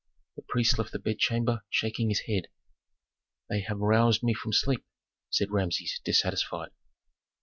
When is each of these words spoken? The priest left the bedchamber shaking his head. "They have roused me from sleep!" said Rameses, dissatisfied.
The 0.35 0.41
priest 0.41 0.79
left 0.79 0.93
the 0.93 0.97
bedchamber 0.97 1.61
shaking 1.69 2.09
his 2.09 2.21
head. 2.21 2.47
"They 3.51 3.59
have 3.61 3.77
roused 3.77 4.23
me 4.23 4.33
from 4.33 4.51
sleep!" 4.51 4.83
said 5.29 5.51
Rameses, 5.51 6.01
dissatisfied. 6.03 6.71